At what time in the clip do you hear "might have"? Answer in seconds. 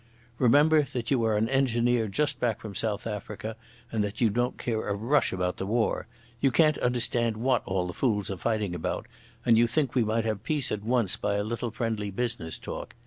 10.03-10.41